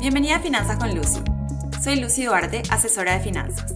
Bienvenida 0.00 0.36
a 0.36 0.40
Finanzas 0.40 0.78
con 0.78 0.94
Lucy. 0.94 1.20
Soy 1.82 2.00
Lucy 2.00 2.24
Duarte, 2.24 2.62
asesora 2.70 3.12
de 3.12 3.20
finanzas. 3.20 3.74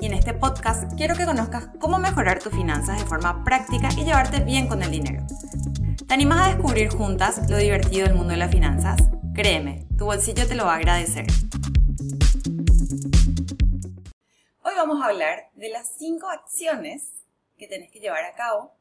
Y 0.00 0.04
en 0.04 0.12
este 0.12 0.34
podcast 0.34 0.92
quiero 0.98 1.16
que 1.16 1.24
conozcas 1.24 1.70
cómo 1.80 1.98
mejorar 1.98 2.40
tus 2.40 2.52
finanzas 2.52 2.98
de 2.98 3.06
forma 3.06 3.42
práctica 3.42 3.88
y 3.96 4.04
llevarte 4.04 4.40
bien 4.40 4.68
con 4.68 4.82
el 4.82 4.90
dinero. 4.90 5.24
¿Te 6.06 6.12
animas 6.12 6.46
a 6.46 6.54
descubrir 6.54 6.90
juntas 6.90 7.48
lo 7.48 7.56
divertido 7.56 8.06
del 8.06 8.14
mundo 8.14 8.32
de 8.32 8.36
las 8.36 8.50
finanzas? 8.50 9.00
Créeme, 9.34 9.86
tu 9.96 10.04
bolsillo 10.04 10.46
te 10.46 10.56
lo 10.56 10.66
va 10.66 10.74
a 10.74 10.76
agradecer. 10.76 11.24
Hoy 14.64 14.74
vamos 14.76 15.02
a 15.02 15.06
hablar 15.06 15.48
de 15.54 15.70
las 15.70 15.88
5 15.96 16.28
acciones 16.28 17.24
que 17.56 17.66
tenés 17.66 17.90
que 17.90 18.00
llevar 18.00 18.24
a 18.24 18.34
cabo 18.34 18.74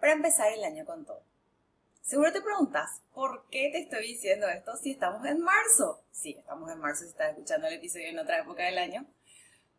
para 0.00 0.12
empezar 0.12 0.52
el 0.52 0.64
año 0.64 0.84
con 0.84 1.04
todo. 1.04 1.22
Seguro 2.02 2.32
te 2.32 2.42
preguntas, 2.42 3.00
¿por 3.14 3.48
qué 3.48 3.70
te 3.70 3.78
estoy 3.78 4.02
diciendo 4.02 4.48
esto 4.48 4.76
si 4.76 4.90
estamos 4.90 5.24
en 5.24 5.40
marzo? 5.40 6.02
Sí, 6.10 6.34
estamos 6.36 6.68
en 6.68 6.80
marzo 6.80 7.04
si 7.04 7.10
estás 7.10 7.30
escuchando 7.30 7.68
el 7.68 7.74
episodio 7.74 8.08
en 8.08 8.18
otra 8.18 8.40
época 8.40 8.64
del 8.64 8.78
año. 8.78 9.06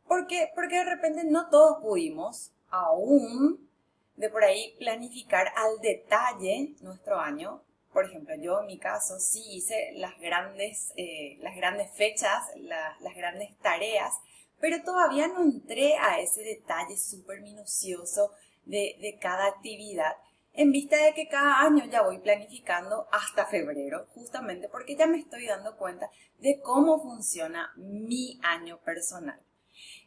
¿Por 0.07 0.25
qué? 0.27 0.49
Porque 0.55 0.77
de 0.77 0.85
repente 0.85 1.25
no 1.25 1.49
todos 1.49 1.81
pudimos 1.81 2.53
aún 2.69 3.69
de 4.15 4.29
por 4.29 4.45
ahí 4.45 4.73
planificar 4.79 5.51
al 5.57 5.81
detalle 5.81 6.75
nuestro 6.79 7.19
año. 7.19 7.61
Por 7.91 8.05
ejemplo, 8.05 8.35
yo 8.35 8.61
en 8.61 8.67
mi 8.67 8.79
caso 8.79 9.19
sí 9.19 9.43
hice 9.49 9.91
las 9.95 10.17
grandes, 10.17 10.93
eh, 10.95 11.37
las 11.41 11.57
grandes 11.57 11.91
fechas, 11.91 12.41
las 12.55 13.15
grandes 13.15 13.53
tareas, 13.57 14.13
pero 14.61 14.81
todavía 14.81 15.27
no 15.27 15.43
entré 15.43 15.97
a 15.97 16.21
ese 16.21 16.41
detalle 16.41 16.97
súper 16.97 17.41
minucioso 17.41 18.31
de, 18.63 18.95
de 19.01 19.17
cada 19.19 19.45
actividad 19.45 20.13
en 20.53 20.71
vista 20.71 20.97
de 20.97 21.13
que 21.13 21.27
cada 21.27 21.61
año 21.61 21.85
ya 21.85 22.03
voy 22.03 22.19
planificando 22.19 23.07
hasta 23.11 23.47
febrero, 23.47 24.07
justamente 24.13 24.69
porque 24.69 24.95
ya 24.95 25.07
me 25.07 25.17
estoy 25.17 25.47
dando 25.47 25.77
cuenta 25.77 26.09
de 26.39 26.61
cómo 26.61 27.01
funciona 27.01 27.73
mi 27.75 28.39
año 28.43 28.79
personal. 28.81 29.41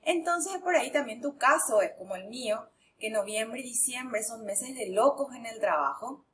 Entonces, 0.02 0.58
por 0.62 0.76
ahí 0.76 0.92
también 0.92 1.20
tu 1.20 1.36
caso 1.36 1.82
es 1.82 1.92
como 1.98 2.14
el 2.14 2.28
mío, 2.28 2.68
que 2.98 3.10
noviembre 3.10 3.60
y 3.60 3.64
diciembre 3.64 4.22
son 4.22 4.44
meses 4.44 4.74
de 4.74 4.90
locos 4.90 5.34
en 5.34 5.46
el 5.46 5.60
trabajo 5.60 6.24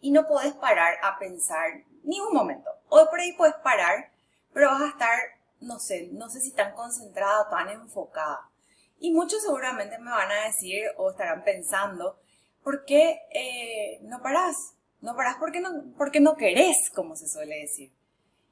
y 0.00 0.12
no 0.12 0.26
puedes 0.26 0.54
parar 0.54 0.94
a 1.02 1.18
pensar 1.18 1.84
ni 2.04 2.20
un 2.20 2.32
momento. 2.32 2.70
O 2.88 3.10
por 3.10 3.20
ahí 3.20 3.32
puedes 3.32 3.56
parar, 3.56 4.12
pero 4.52 4.70
vas 4.70 4.82
a 4.82 4.88
estar, 4.88 5.18
no 5.60 5.80
sé, 5.80 6.08
no 6.12 6.30
sé 6.30 6.40
si 6.40 6.52
tan 6.52 6.74
concentrada, 6.74 7.50
tan 7.50 7.68
enfocada. 7.68 8.48
Y 9.00 9.12
muchos 9.12 9.42
seguramente 9.42 9.98
me 9.98 10.10
van 10.10 10.30
a 10.30 10.46
decir 10.46 10.84
o 10.96 11.10
estarán 11.10 11.44
pensando, 11.44 12.18
¿por 12.68 12.84
qué 12.84 13.22
eh, 13.30 13.98
no 14.02 14.20
parás? 14.20 14.74
No 15.00 15.16
parás 15.16 15.36
porque 15.40 15.58
no, 15.58 15.70
porque 15.96 16.20
no 16.20 16.36
querés, 16.36 16.90
como 16.94 17.16
se 17.16 17.26
suele 17.26 17.60
decir. 17.60 17.90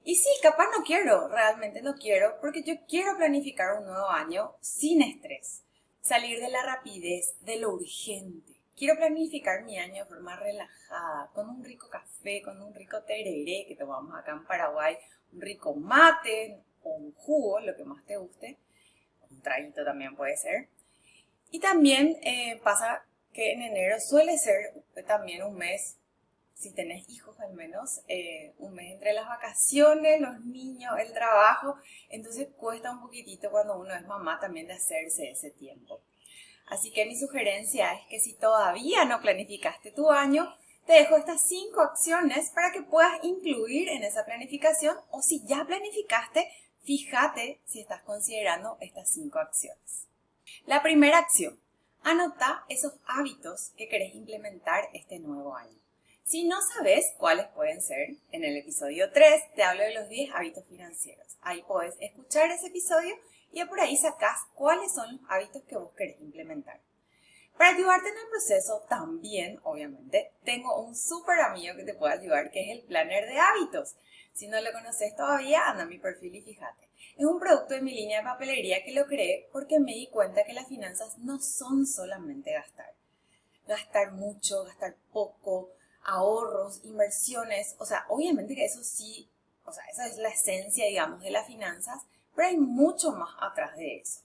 Y 0.04 0.14
sí, 0.14 0.30
capaz 0.42 0.68
no 0.74 0.82
quiero, 0.84 1.28
realmente 1.28 1.82
no 1.82 1.96
quiero, 1.96 2.38
porque 2.40 2.62
yo 2.62 2.76
quiero 2.88 3.14
planificar 3.18 3.76
un 3.78 3.84
nuevo 3.84 4.08
año 4.08 4.54
sin 4.62 5.02
estrés, 5.02 5.64
salir 6.00 6.40
de 6.40 6.48
la 6.48 6.62
rapidez, 6.62 7.34
de 7.42 7.58
lo 7.58 7.74
urgente. 7.74 8.54
Quiero 8.74 8.96
planificar 8.96 9.64
mi 9.64 9.78
año 9.78 10.04
de 10.04 10.08
forma 10.08 10.34
relajada, 10.34 11.30
con 11.34 11.50
un 11.50 11.62
rico 11.62 11.90
café, 11.90 12.40
con 12.40 12.62
un 12.62 12.72
rico 12.72 13.02
tereré 13.02 13.66
que 13.68 13.76
tomamos 13.76 14.18
acá 14.18 14.32
en 14.32 14.46
Paraguay, 14.46 14.96
un 15.34 15.42
rico 15.42 15.74
mate 15.74 16.62
o 16.84 16.94
un 16.94 17.12
jugo, 17.12 17.60
lo 17.60 17.76
que 17.76 17.84
más 17.84 18.02
te 18.06 18.16
guste, 18.16 18.56
un 19.30 19.42
traguito 19.42 19.84
también 19.84 20.16
puede 20.16 20.38
ser. 20.38 20.70
Y 21.50 21.60
también 21.60 22.16
eh, 22.22 22.58
pasa 22.64 23.05
que 23.36 23.52
en 23.52 23.60
enero 23.60 24.00
suele 24.00 24.38
ser 24.38 24.82
también 25.06 25.42
un 25.42 25.56
mes, 25.56 25.98
si 26.54 26.72
tenés 26.72 27.06
hijos 27.10 27.38
al 27.38 27.52
menos, 27.52 28.00
eh, 28.08 28.54
un 28.56 28.72
mes 28.72 28.94
entre 28.94 29.12
las 29.12 29.28
vacaciones, 29.28 30.22
los 30.22 30.40
niños, 30.46 30.94
el 30.98 31.12
trabajo, 31.12 31.76
entonces 32.08 32.48
cuesta 32.56 32.92
un 32.92 33.02
poquitito 33.02 33.50
cuando 33.50 33.78
uno 33.78 33.94
es 33.94 34.06
mamá 34.06 34.40
también 34.40 34.66
de 34.66 34.72
hacerse 34.72 35.30
ese 35.30 35.50
tiempo. 35.50 36.00
Así 36.68 36.90
que 36.92 37.04
mi 37.04 37.14
sugerencia 37.14 37.92
es 37.92 38.06
que 38.08 38.20
si 38.20 38.32
todavía 38.38 39.04
no 39.04 39.20
planificaste 39.20 39.92
tu 39.92 40.10
año, 40.10 40.56
te 40.86 40.94
dejo 40.94 41.18
estas 41.18 41.46
cinco 41.46 41.82
acciones 41.82 42.50
para 42.52 42.72
que 42.72 42.80
puedas 42.80 43.22
incluir 43.22 43.90
en 43.90 44.02
esa 44.02 44.24
planificación 44.24 44.96
o 45.10 45.20
si 45.20 45.44
ya 45.46 45.66
planificaste, 45.66 46.48
fíjate 46.84 47.60
si 47.66 47.82
estás 47.82 48.00
considerando 48.00 48.78
estas 48.80 49.10
cinco 49.12 49.40
acciones. 49.40 50.08
La 50.64 50.82
primera 50.82 51.18
acción, 51.18 51.60
Anota 52.08 52.64
esos 52.68 52.92
hábitos 53.04 53.72
que 53.76 53.88
querés 53.88 54.14
implementar 54.14 54.90
este 54.92 55.18
nuevo 55.18 55.56
año. 55.56 55.76
Si 56.22 56.46
no 56.46 56.56
sabes 56.62 57.12
cuáles 57.18 57.48
pueden 57.48 57.82
ser, 57.82 58.10
en 58.30 58.44
el 58.44 58.56
episodio 58.56 59.10
3 59.10 59.54
te 59.56 59.64
hablo 59.64 59.82
de 59.82 59.94
los 59.94 60.08
10 60.08 60.32
hábitos 60.32 60.64
financieros. 60.68 61.36
Ahí 61.40 61.64
podés 61.66 61.96
escuchar 61.98 62.48
ese 62.52 62.68
episodio 62.68 63.16
y 63.50 63.64
por 63.64 63.80
ahí 63.80 63.96
sacás 63.96 64.38
cuáles 64.54 64.94
son 64.94 65.16
los 65.16 65.20
hábitos 65.28 65.64
que 65.64 65.76
vos 65.76 65.90
querés 65.96 66.20
implementar. 66.20 66.80
Para 67.56 67.70
ayudarte 67.70 68.10
en 68.10 68.18
el 68.18 68.28
proceso, 68.28 68.84
también, 68.88 69.58
obviamente, 69.62 70.32
tengo 70.44 70.84
un 70.84 70.94
súper 70.94 71.40
amigo 71.40 71.74
que 71.74 71.84
te 71.84 71.94
puede 71.94 72.14
ayudar, 72.14 72.50
que 72.50 72.60
es 72.60 72.78
el 72.78 72.84
planner 72.84 73.26
de 73.26 73.38
hábitos. 73.38 73.96
Si 74.34 74.46
no 74.46 74.60
lo 74.60 74.72
conoces 74.72 75.16
todavía, 75.16 75.66
anda 75.66 75.84
a 75.84 75.86
mi 75.86 75.98
perfil 75.98 76.34
y 76.34 76.42
fíjate. 76.42 76.90
Es 77.16 77.24
un 77.24 77.40
producto 77.40 77.72
de 77.72 77.80
mi 77.80 77.94
línea 77.94 78.18
de 78.18 78.24
papelería 78.24 78.84
que 78.84 78.92
lo 78.92 79.06
creé 79.06 79.48
porque 79.52 79.80
me 79.80 79.92
di 79.92 80.08
cuenta 80.08 80.44
que 80.44 80.52
las 80.52 80.68
finanzas 80.68 81.16
no 81.18 81.40
son 81.40 81.86
solamente 81.86 82.52
gastar. 82.52 82.94
Gastar 83.66 84.12
mucho, 84.12 84.64
gastar 84.64 84.94
poco, 85.10 85.70
ahorros, 86.04 86.84
inversiones, 86.84 87.74
o 87.78 87.86
sea, 87.86 88.04
obviamente 88.10 88.54
que 88.54 88.66
eso 88.66 88.84
sí, 88.84 89.30
o 89.64 89.72
sea, 89.72 89.84
esa 89.90 90.06
es 90.06 90.18
la 90.18 90.28
esencia, 90.28 90.86
digamos, 90.86 91.22
de 91.22 91.30
las 91.30 91.46
finanzas, 91.46 92.02
pero 92.34 92.48
hay 92.48 92.58
mucho 92.58 93.12
más 93.12 93.34
atrás 93.40 93.76
de 93.76 93.96
eso. 93.96 94.20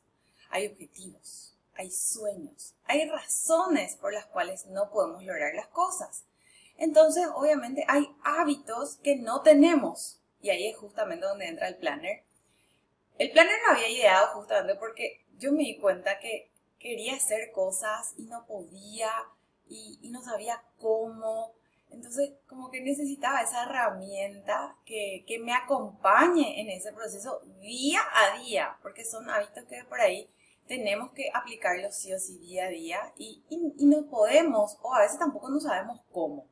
Hay 0.50 0.68
objetivos, 0.68 1.51
hay 1.76 1.92
sueños, 1.92 2.76
hay 2.86 3.08
razones 3.09 3.96
por 3.96 4.14
las 4.14 4.26
cuales 4.26 4.66
no 4.68 4.90
podemos 4.92 5.24
lograr 5.24 5.54
las 5.56 5.68
cosas. 5.68 6.26
Entonces, 6.78 7.28
obviamente, 7.36 7.86
hay 7.88 8.14
hábitos 8.24 8.96
que 8.98 9.16
no 9.16 9.42
tenemos. 9.42 10.20
Y 10.42 10.50
ahí 10.50 10.68
es 10.68 10.78
justamente 10.78 11.26
donde 11.26 11.48
entra 11.48 11.68
el 11.68 11.78
planner 11.78 12.24
el 13.22 13.30
planner 13.30 13.54
lo 13.68 13.74
había 13.74 13.88
ideado 13.88 14.28
justamente 14.34 14.74
porque 14.80 15.24
yo 15.38 15.52
me 15.52 15.64
di 15.64 15.78
cuenta 15.78 16.18
que 16.18 16.50
quería 16.80 17.14
hacer 17.14 17.52
cosas 17.52 18.16
y 18.18 18.24
no 18.24 18.48
podía 18.48 19.12
y, 19.70 20.09
no 20.09 20.24
sabía 20.24 20.64
cómo. 20.80 21.53
Entonces, 21.92 22.32
como 22.48 22.72
que 22.72 22.82
necesitaba 22.82 23.42
esa 23.42 23.64
herramienta 23.64 24.76
que, 24.86 25.24
me 25.40 25.53
acompañe 25.53 26.62
en 26.62 26.70
ese 26.70 26.94
proceso 26.94 27.42
día 27.59 28.02
a 28.12 28.40
día, 28.40 28.78
porque 28.82 29.06
son 29.06 29.30
hábitos 29.30 29.66
que 29.66 29.84
por 29.84 30.02
ahí 30.02 30.28
tenemos 30.72 31.12
que 31.12 31.30
aplicarlos 31.34 31.98
sí 31.98 32.14
o 32.14 32.18
sí 32.18 32.38
día 32.38 32.68
a 32.68 32.70
día 32.70 33.14
y, 33.18 33.44
y 33.50 33.86
no 33.88 34.09
podemos, 34.09 34.78
o 34.82 34.94
a 34.96 35.02
veces 35.02 35.20
tampoco 35.20 35.50
no 35.50 35.59
sabemos 35.59 36.00
cómo. 36.14 36.48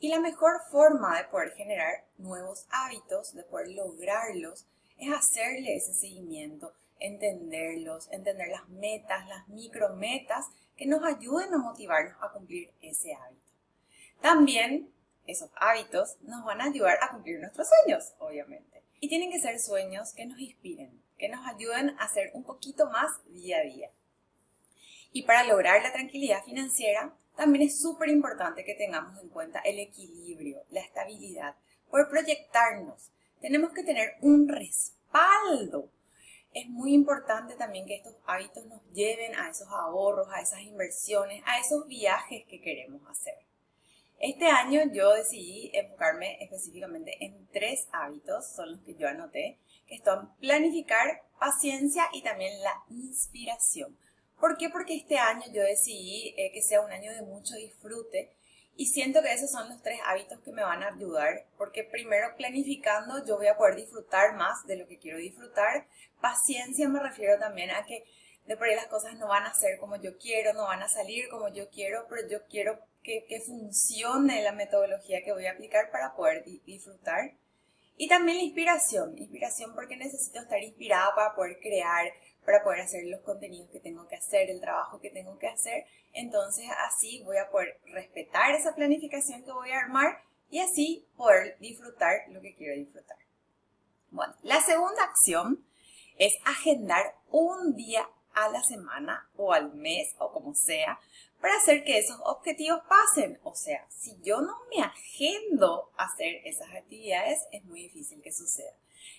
Y 0.00 0.08
la 0.08 0.18
mejor 0.18 0.60
forma 0.72 1.16
de 1.16 1.28
poder 1.28 1.52
generar 1.52 2.04
nuevos 2.18 2.66
hábitos, 2.70 3.32
de 3.32 3.44
poder 3.44 3.68
lograrlos, 3.68 4.66
es 4.98 5.12
hacerle 5.12 5.76
ese 5.76 5.94
seguimiento, 5.94 6.72
entenderlos, 6.98 8.10
entender 8.10 8.48
las 8.48 8.68
metas, 8.70 9.24
las 9.28 9.46
micrometas 9.46 10.46
que 10.76 10.86
nos 10.86 11.04
ayuden 11.04 11.54
a 11.54 11.58
motivarnos 11.58 12.16
a 12.20 12.32
cumplir 12.32 12.74
ese 12.82 13.14
hábito. 13.14 13.52
También 14.20 14.92
esos 15.28 15.50
hábitos 15.54 16.16
nos 16.22 16.44
van 16.44 16.60
a 16.60 16.64
ayudar 16.64 16.98
a 17.00 17.12
cumplir 17.12 17.38
nuestros 17.38 17.68
sueños, 17.68 18.14
obviamente. 18.18 18.82
Y 18.98 19.08
tienen 19.08 19.30
que 19.30 19.38
ser 19.38 19.60
sueños 19.60 20.12
que 20.12 20.26
nos 20.26 20.40
inspiren, 20.40 21.03
que 21.24 21.30
nos 21.30 21.46
ayuden 21.46 21.96
a 21.98 22.04
hacer 22.04 22.30
un 22.34 22.44
poquito 22.44 22.90
más 22.90 23.10
día 23.32 23.56
a 23.56 23.62
día. 23.62 23.90
Y 25.10 25.22
para 25.22 25.44
lograr 25.44 25.82
la 25.82 25.90
tranquilidad 25.90 26.44
financiera, 26.44 27.16
también 27.34 27.64
es 27.64 27.80
súper 27.80 28.10
importante 28.10 28.62
que 28.62 28.74
tengamos 28.74 29.18
en 29.22 29.30
cuenta 29.30 29.60
el 29.60 29.78
equilibrio, 29.78 30.64
la 30.68 30.80
estabilidad, 30.80 31.56
por 31.88 32.10
proyectarnos, 32.10 33.10
tenemos 33.40 33.72
que 33.72 33.84
tener 33.84 34.16
un 34.20 34.48
respaldo. 34.48 35.90
Es 36.52 36.68
muy 36.68 36.92
importante 36.92 37.54
también 37.54 37.86
que 37.86 37.96
estos 37.96 38.16
hábitos 38.26 38.66
nos 38.66 38.82
lleven 38.92 39.34
a 39.34 39.48
esos 39.48 39.68
ahorros, 39.68 40.28
a 40.30 40.42
esas 40.42 40.60
inversiones, 40.60 41.42
a 41.46 41.58
esos 41.58 41.86
viajes 41.86 42.44
que 42.46 42.60
queremos 42.60 43.00
hacer. 43.08 43.38
Este 44.18 44.46
año 44.46 44.82
yo 44.92 45.14
decidí 45.14 45.70
enfocarme 45.72 46.36
específicamente 46.42 47.24
en 47.24 47.46
tres 47.48 47.88
hábitos, 47.92 48.46
son 48.46 48.72
los 48.72 48.80
que 48.82 48.94
yo 48.94 49.08
anoté, 49.08 49.58
que 49.86 50.00
son 50.04 50.34
planificar, 50.36 51.22
paciencia 51.38 52.08
y 52.12 52.22
también 52.22 52.62
la 52.62 52.82
inspiración. 52.88 53.96
¿Por 54.40 54.56
qué? 54.56 54.68
Porque 54.68 54.96
este 54.96 55.18
año 55.18 55.44
yo 55.52 55.62
decidí 55.62 56.34
eh, 56.36 56.50
que 56.52 56.62
sea 56.62 56.80
un 56.80 56.92
año 56.92 57.12
de 57.12 57.22
mucho 57.22 57.54
disfrute 57.54 58.30
y 58.76 58.86
siento 58.86 59.22
que 59.22 59.32
esos 59.32 59.50
son 59.50 59.68
los 59.68 59.82
tres 59.82 60.00
hábitos 60.04 60.40
que 60.40 60.52
me 60.52 60.64
van 60.64 60.82
a 60.82 60.88
ayudar, 60.88 61.46
porque 61.56 61.84
primero 61.84 62.34
planificando 62.36 63.24
yo 63.24 63.36
voy 63.36 63.46
a 63.46 63.56
poder 63.56 63.76
disfrutar 63.76 64.34
más 64.34 64.66
de 64.66 64.76
lo 64.76 64.86
que 64.86 64.98
quiero 64.98 65.18
disfrutar. 65.18 65.86
Paciencia 66.20 66.88
me 66.88 67.00
refiero 67.00 67.38
también 67.38 67.70
a 67.70 67.84
que 67.84 68.04
de 68.46 68.56
por 68.56 68.66
ahí 68.66 68.74
las 68.74 68.88
cosas 68.88 69.16
no 69.16 69.28
van 69.28 69.44
a 69.44 69.54
ser 69.54 69.78
como 69.78 69.96
yo 69.96 70.18
quiero, 70.18 70.52
no 70.54 70.64
van 70.64 70.82
a 70.82 70.88
salir 70.88 71.28
como 71.28 71.48
yo 71.48 71.70
quiero, 71.70 72.06
pero 72.08 72.28
yo 72.28 72.44
quiero 72.48 72.80
que, 73.02 73.24
que 73.28 73.40
funcione 73.40 74.42
la 74.42 74.52
metodología 74.52 75.22
que 75.22 75.32
voy 75.32 75.46
a 75.46 75.52
aplicar 75.52 75.90
para 75.90 76.14
poder 76.14 76.44
disfrutar. 76.66 77.34
Y 77.96 78.08
también 78.08 78.38
la 78.38 78.44
inspiración, 78.44 79.16
inspiración 79.16 79.72
porque 79.74 79.96
necesito 79.96 80.40
estar 80.40 80.60
inspirada 80.62 81.14
para 81.14 81.34
poder 81.34 81.58
crear, 81.60 82.12
para 82.44 82.62
poder 82.62 82.80
hacer 82.80 83.04
los 83.06 83.20
contenidos 83.20 83.70
que 83.70 83.80
tengo 83.80 84.06
que 84.08 84.16
hacer, 84.16 84.50
el 84.50 84.60
trabajo 84.60 85.00
que 85.00 85.10
tengo 85.10 85.38
que 85.38 85.46
hacer. 85.46 85.84
Entonces 86.12 86.66
así 86.86 87.22
voy 87.24 87.36
a 87.36 87.50
poder 87.50 87.80
respetar 87.86 88.54
esa 88.54 88.74
planificación 88.74 89.44
que 89.44 89.52
voy 89.52 89.70
a 89.70 89.78
armar 89.78 90.18
y 90.50 90.60
así 90.60 91.08
poder 91.16 91.56
disfrutar 91.60 92.14
lo 92.30 92.40
que 92.40 92.54
quiero 92.54 92.74
disfrutar. 92.74 93.18
Bueno, 94.10 94.34
la 94.42 94.60
segunda 94.60 95.02
acción 95.04 95.64
es 96.18 96.34
agendar 96.44 97.16
un 97.30 97.74
día 97.74 98.08
a 98.32 98.48
la 98.48 98.62
semana 98.62 99.28
o 99.36 99.52
al 99.52 99.74
mes 99.74 100.14
o 100.18 100.32
como 100.32 100.54
sea 100.54 100.98
para 101.44 101.58
hacer 101.58 101.84
que 101.84 101.98
esos 101.98 102.18
objetivos 102.24 102.80
pasen. 102.88 103.38
O 103.42 103.54
sea, 103.54 103.86
si 103.90 104.18
yo 104.22 104.40
no 104.40 104.56
me 104.74 104.82
agendo 104.82 105.90
a 105.98 106.04
hacer 106.06 106.40
esas 106.46 106.72
actividades, 106.72 107.38
es 107.52 107.62
muy 107.64 107.82
difícil 107.82 108.22
que 108.22 108.32
suceda. 108.32 108.72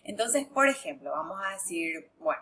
Entonces, 0.03 0.47
por 0.47 0.67
ejemplo, 0.67 1.11
vamos 1.11 1.39
a 1.45 1.51
decir, 1.51 2.09
bueno, 2.17 2.41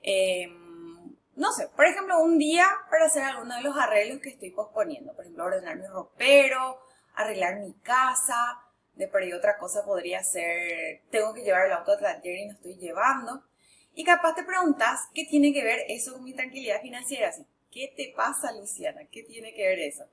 em, 0.00 1.14
no 1.36 1.52
sé, 1.52 1.68
por 1.68 1.84
ejemplo, 1.84 2.18
un 2.18 2.38
día 2.38 2.66
para 2.90 3.04
hacer 3.04 3.22
alguno 3.24 3.56
de 3.56 3.60
los 3.60 3.76
arreglos 3.76 4.22
que 4.22 4.30
estoy 4.30 4.52
posponiendo. 4.52 5.14
Por 5.14 5.26
ejemplo, 5.26 5.44
ordenar 5.44 5.76
mi 5.76 5.86
ropero, 5.86 6.80
arreglar 7.14 7.60
mi 7.60 7.74
casa. 7.74 8.58
De 8.94 9.06
por 9.06 9.20
ahí 9.20 9.34
otra 9.34 9.58
cosa 9.58 9.84
podría 9.84 10.24
ser, 10.24 11.02
tengo 11.10 11.34
que 11.34 11.42
llevar 11.42 11.66
el 11.66 11.72
auto 11.72 11.92
al 11.92 12.00
taller 12.00 12.38
y 12.38 12.46
no 12.46 12.54
estoy 12.54 12.76
llevando. 12.76 13.44
Y 13.92 14.02
capaz 14.02 14.34
te 14.34 14.44
preguntas, 14.44 15.10
¿qué 15.12 15.26
tiene 15.26 15.52
que 15.52 15.62
ver 15.62 15.80
eso 15.88 16.14
con 16.14 16.24
mi 16.24 16.32
tranquilidad 16.32 16.80
financiera? 16.80 17.30
¿Qué 17.70 17.92
te 17.96 18.12
pasa, 18.16 18.52
Luciana? 18.52 19.02
¿Qué 19.10 19.22
tiene 19.22 19.54
que 19.54 19.66
ver 19.66 19.78
eso? 19.78 20.04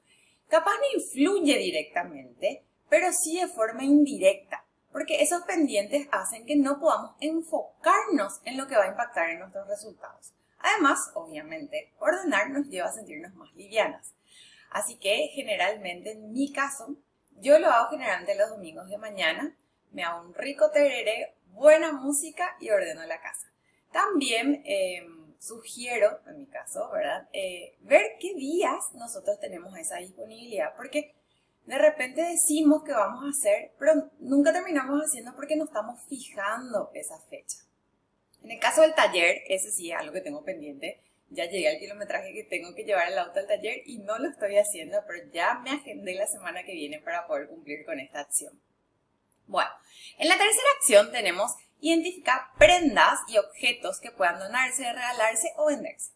Capaz 0.48 0.74
no 0.76 1.00
influye 1.00 1.58
directamente, 1.58 2.64
pero 2.90 3.12
sí 3.12 3.40
de 3.40 3.48
forma 3.48 3.84
indirecta, 3.84 4.66
porque 4.92 5.22
esos 5.22 5.44
pendientes 5.44 6.08
hacen 6.12 6.46
que 6.46 6.56
no 6.56 6.80
podamos 6.80 7.16
enfocarnos 7.20 8.40
en 8.46 8.58
lo 8.58 8.68
que 8.68 8.78
va 8.78 8.84
a 8.84 8.90
impactar 8.90 9.30
en 9.30 9.40
nuestros 9.40 9.68
resultados. 9.68 10.34
Además, 10.60 11.12
obviamente, 11.16 11.94
ordenar 12.00 12.50
nos 12.50 12.68
lleva 12.68 12.88
a 12.88 12.94
sentirnos 12.94 13.34
más 13.36 13.54
livianas. 13.56 14.14
Así 14.70 14.98
que 14.98 15.30
generalmente, 15.34 16.12
en 16.12 16.32
mi 16.32 16.52
caso, 16.52 16.96
yo 17.40 17.60
lo 17.60 17.70
hago 17.70 17.90
generalmente 17.92 18.36
los 18.36 18.50
domingos 18.50 18.90
de 18.90 18.98
mañana, 18.98 19.56
me 19.92 20.04
hago 20.04 20.28
un 20.28 20.34
rico 20.34 20.70
tereré, 20.72 21.36
buena 21.48 21.92
música 21.92 22.56
y 22.60 22.70
ordeno 22.70 23.06
la 23.06 23.22
casa. 23.22 23.52
También 23.92 24.62
em, 24.66 25.17
sugiero, 25.40 26.20
en 26.28 26.38
mi 26.38 26.46
caso, 26.48 26.90
¿verdad? 26.92 27.28
Eh, 27.34 27.78
ver 27.82 28.18
qué 28.20 28.34
días 28.34 28.94
nosotros 28.94 29.40
tenemos 29.40 29.78
esa 29.78 29.98
disponibilidad, 29.98 30.76
porque 30.76 31.16
de 31.66 31.78
repente 31.78 32.22
decimos 32.22 32.84
que 32.84 32.94
vamos 32.94 33.26
a 33.26 33.30
hacer, 33.30 33.74
pero 33.78 34.10
nunca 34.20 34.54
terminamos 34.54 35.02
haciendo 35.02 35.36
porque 35.36 35.56
no 35.56 35.66
estamos 35.66 36.02
fijando 36.08 36.92
esa 36.94 37.20
fecha. 37.20 37.58
En 38.42 38.52
el 38.52 38.60
caso 38.60 38.82
del 38.82 38.96
taller, 38.96 39.42
ese 39.48 39.72
sí 39.72 39.92
es 39.92 39.98
algo 39.98 40.14
que 40.14 40.22
tengo 40.22 40.44
pendiente. 40.44 41.02
Ya 41.30 41.46
llegué 41.46 41.68
al 41.68 41.80
kilometraje 41.80 42.34
que 42.34 42.46
tengo 42.46 42.74
que 42.74 42.86
llevar 42.86 43.10
el 43.10 43.18
auto 43.18 43.40
al 43.40 43.48
taller 43.48 43.82
y 43.86 43.98
no 43.98 44.18
lo 44.18 44.30
estoy 44.30 44.58
haciendo, 44.58 45.04
pero 45.06 45.30
ya 45.34 45.60
me 45.60 45.72
agendé 45.72 46.16
la 46.16 46.28
semana 46.28 46.64
que 46.64 46.74
viene 46.74 47.02
para 47.02 47.28
poder 47.28 47.50
cumplir 47.50 47.86
con 47.86 48.00
esta 48.00 48.22
acción. 48.22 48.58
Bueno, 49.46 49.70
en 50.18 50.30
la 50.30 50.38
tercera 50.38 50.68
acción 50.80 51.12
tenemos 51.12 51.52
identificar 51.80 52.52
prendas 52.58 53.20
y 53.28 53.38
objetos 53.38 54.00
que 54.00 54.12
puedan 54.12 54.40
donarse, 54.40 54.92
regalarse 54.92 55.54
o 55.58 55.68
venderse. 55.68 56.12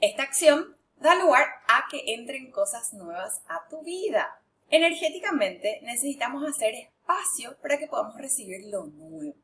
Esta 0.00 0.24
acción 0.24 0.76
da 0.96 1.14
lugar 1.14 1.46
a 1.68 1.86
que 1.90 2.14
entren 2.14 2.50
cosas 2.50 2.92
nuevas 2.92 3.42
a 3.48 3.68
tu 3.68 3.82
vida. 3.82 4.40
Energéticamente 4.68 5.80
necesitamos 5.82 6.48
hacer 6.48 6.74
espacio 6.74 7.56
para 7.60 7.78
que 7.78 7.86
podamos 7.86 8.16
recibir 8.16 8.66
lo 8.70 8.84
nuevo 8.86 9.34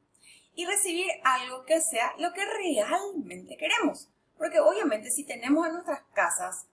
y 0.55 0.67
recibir 0.67 1.07
algo 1.23 1.65
que 1.65 1.81
sea 1.81 2.15
lo 2.19 2.33
que 2.33 2.45
realmente 2.45 3.57
queremos. 3.57 4.09
Porque 4.37 4.61
obviamente 4.61 5.11
si 5.11 5.25
tenemos 5.25 5.67
en 5.67 5.75
nuestras 5.75 6.03
casas 6.15 6.67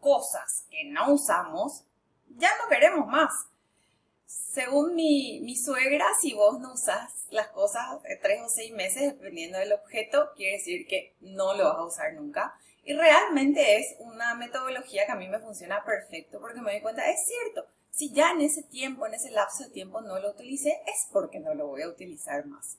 cosas 0.00 0.66
que 0.70 0.84
no 0.90 1.12
usamos, 1.12 1.84
ya 2.28 2.50
no 2.58 2.68
queremos 2.68 3.06
más 3.06 3.32
según 4.52 4.94
mi, 4.94 5.40
mi, 5.40 5.56
suegra, 5.56 6.06
si 6.20 6.34
vos 6.34 6.60
no 6.60 6.74
usas 6.74 7.26
las 7.30 7.48
cosas 7.48 8.00
tres 8.20 8.42
o 8.44 8.48
seis 8.48 8.72
meses, 8.72 9.14
dependiendo 9.14 9.58
del 9.58 9.72
objeto, 9.72 10.30
quiere 10.36 10.58
decir 10.58 10.86
que 10.86 11.14
no 11.20 11.54
lo 11.54 11.64
vas 11.64 11.78
a 11.78 11.84
usar 11.84 12.14
nunca. 12.14 12.54
Y 12.84 12.94
realmente 12.94 13.78
es 13.78 13.96
una 14.00 14.34
metodología 14.34 15.06
que 15.06 15.12
a 15.12 15.16
mí 15.16 15.28
me 15.28 15.38
funciona 15.38 15.84
perfecto 15.84 16.40
porque 16.40 16.60
me 16.60 16.72
doy 16.72 16.80
cuenta, 16.82 17.08
es 17.08 17.26
cierto, 17.26 17.66
si 17.90 18.12
ya 18.12 18.32
en 18.32 18.40
ese 18.40 18.62
tiempo, 18.62 19.06
en 19.06 19.14
ese 19.14 19.30
lapso 19.30 19.64
de 19.64 19.70
tiempo 19.70 20.00
no 20.00 20.18
lo 20.18 20.30
utilicé, 20.30 20.82
es 20.86 21.06
porque 21.12 21.40
no 21.40 21.54
lo 21.54 21.68
voy 21.68 21.82
a 21.82 21.88
utilizar 21.88 22.44
más. 22.46 22.78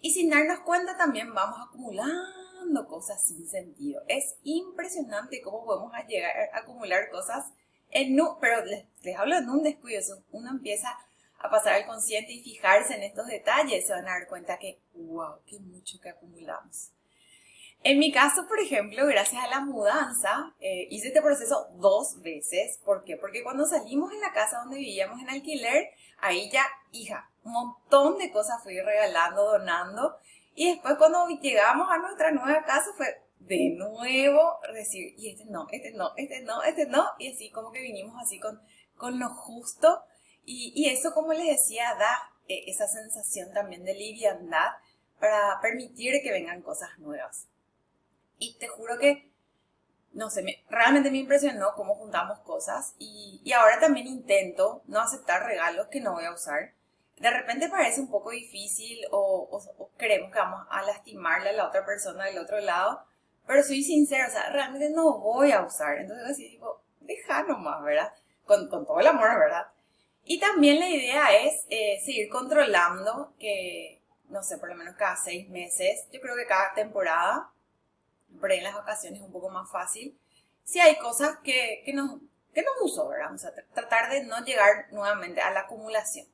Y 0.00 0.12
sin 0.12 0.30
darnos 0.30 0.60
cuenta 0.60 0.96
también 0.96 1.34
vamos 1.34 1.58
acumulando 1.60 2.88
cosas 2.88 3.22
sin 3.22 3.46
sentido. 3.46 4.02
Es 4.08 4.36
impresionante 4.44 5.42
cómo 5.42 5.64
podemos 5.64 5.92
llegar 6.08 6.32
a 6.52 6.58
acumular 6.58 7.10
cosas 7.10 7.46
pero 8.40 8.64
les, 8.64 9.16
hablo 9.16 9.36
en 9.36 9.48
un 9.48 9.62
descuido, 9.62 10.00
uno 10.32 10.50
empieza 10.50 10.96
a 11.38 11.50
pasar 11.50 11.74
al 11.74 11.86
consciente 11.86 12.32
y 12.32 12.42
fijarse 12.42 12.94
en 12.94 13.02
estos 13.02 13.26
detalles, 13.26 13.86
se 13.86 13.92
van 13.92 14.06
a 14.08 14.12
dar 14.12 14.28
cuenta 14.28 14.58
que, 14.58 14.78
wow, 14.94 15.40
qué 15.46 15.58
mucho 15.58 15.98
que 16.00 16.10
acumulamos. 16.10 16.90
En 17.82 17.98
mi 17.98 18.12
caso, 18.12 18.46
por 18.46 18.60
ejemplo, 18.60 19.06
gracias 19.06 19.42
a 19.42 19.48
la 19.48 19.60
mudanza, 19.60 20.54
eh, 20.60 20.86
hice 20.90 21.08
este 21.08 21.22
proceso 21.22 21.68
dos 21.76 22.20
veces. 22.20 22.78
¿Por 22.84 23.04
qué? 23.04 23.16
Porque 23.16 23.42
cuando 23.42 23.64
salimos 23.64 24.12
en 24.12 24.20
la 24.20 24.34
casa 24.34 24.58
donde 24.58 24.76
vivíamos 24.76 25.18
en 25.22 25.30
alquiler, 25.30 25.88
ahí 26.18 26.50
ya, 26.50 26.66
hija, 26.92 27.30
un 27.42 27.52
montón 27.52 28.18
de 28.18 28.30
cosas 28.30 28.62
fui 28.62 28.78
regalando, 28.78 29.44
donando. 29.44 30.18
Y 30.54 30.72
después 30.72 30.96
cuando 30.98 31.26
llegamos 31.40 31.88
a 31.90 31.96
nuestra 31.96 32.30
nueva 32.32 32.64
casa 32.64 32.90
fue, 32.98 33.06
de 33.40 33.70
nuevo 33.70 34.60
recibir, 34.72 35.14
y 35.18 35.30
este 35.30 35.44
no, 35.46 35.66
este 35.72 35.92
no, 35.92 36.12
este 36.16 36.42
no, 36.42 36.62
este 36.62 36.86
no, 36.86 37.06
y 37.18 37.32
así 37.32 37.50
como 37.50 37.72
que 37.72 37.80
vinimos 37.80 38.14
así 38.22 38.38
con, 38.38 38.60
con 38.96 39.18
lo 39.18 39.28
justo, 39.30 40.02
y, 40.44 40.72
y 40.74 40.88
eso 40.88 41.12
como 41.12 41.32
les 41.32 41.46
decía, 41.46 41.94
da 41.98 42.32
eh, 42.48 42.64
esa 42.66 42.86
sensación 42.86 43.52
también 43.52 43.84
de 43.84 43.94
liviandad 43.94 44.72
para 45.18 45.60
permitir 45.60 46.22
que 46.22 46.32
vengan 46.32 46.62
cosas 46.62 46.90
nuevas. 46.98 47.46
Y 48.38 48.56
te 48.58 48.68
juro 48.68 48.98
que, 48.98 49.30
no 50.12 50.30
sé, 50.30 50.42
me, 50.42 50.64
realmente 50.68 51.10
me 51.10 51.18
impresionó 51.18 51.74
cómo 51.76 51.94
juntamos 51.94 52.40
cosas 52.40 52.94
y, 52.98 53.40
y 53.44 53.52
ahora 53.52 53.78
también 53.78 54.06
intento 54.06 54.82
no 54.86 55.00
aceptar 55.00 55.44
regalos 55.44 55.88
que 55.88 56.00
no 56.00 56.12
voy 56.12 56.24
a 56.24 56.32
usar. 56.32 56.72
De 57.18 57.30
repente 57.30 57.68
parece 57.68 58.00
un 58.00 58.10
poco 58.10 58.30
difícil 58.30 58.98
o, 59.10 59.48
o, 59.50 59.58
o 59.82 59.90
creemos 59.98 60.32
que 60.32 60.38
vamos 60.38 60.66
a 60.70 60.82
lastimarle 60.82 61.50
a 61.50 61.52
la 61.52 61.68
otra 61.68 61.84
persona 61.84 62.24
del 62.24 62.38
otro 62.38 62.60
lado, 62.60 63.04
pero 63.50 63.64
soy 63.64 63.82
sincera, 63.82 64.28
o 64.28 64.30
sea, 64.30 64.48
realmente 64.50 64.90
no 64.90 65.18
voy 65.18 65.50
a 65.50 65.62
usar. 65.62 65.98
Entonces 65.98 66.30
así 66.30 66.48
digo, 66.50 66.84
deja 67.00 67.42
nomás, 67.42 67.82
¿verdad? 67.82 68.14
Con, 68.44 68.68
con 68.68 68.86
todo 68.86 69.00
el 69.00 69.08
amor, 69.08 69.28
¿verdad? 69.40 69.66
Y 70.24 70.38
también 70.38 70.78
la 70.78 70.88
idea 70.88 71.36
es 71.36 71.66
eh, 71.68 72.00
seguir 72.00 72.28
controlando 72.28 73.34
que, 73.40 74.00
no 74.28 74.44
sé, 74.44 74.56
por 74.58 74.68
lo 74.68 74.76
menos 74.76 74.94
cada 74.94 75.16
seis 75.16 75.48
meses, 75.48 76.06
yo 76.12 76.20
creo 76.20 76.36
que 76.36 76.46
cada 76.46 76.74
temporada, 76.74 77.50
por 78.38 78.52
ahí 78.52 78.58
en 78.58 78.64
las 78.64 78.76
vacaciones 78.76 79.18
es 79.18 79.26
un 79.26 79.32
poco 79.32 79.48
más 79.48 79.68
fácil, 79.68 80.16
si 80.62 80.78
hay 80.78 80.96
cosas 80.98 81.38
que, 81.42 81.82
que, 81.84 81.92
no, 81.92 82.20
que 82.54 82.62
no 82.62 82.70
uso, 82.84 83.08
¿verdad? 83.08 83.34
O 83.34 83.38
sea, 83.38 83.50
tratar 83.74 84.12
de 84.12 84.26
no 84.26 84.44
llegar 84.44 84.86
nuevamente 84.92 85.40
a 85.40 85.50
la 85.50 85.62
acumulación. 85.62 86.28